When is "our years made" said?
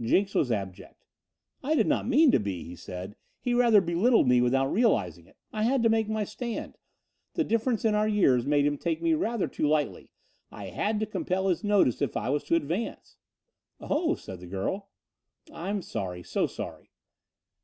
7.92-8.64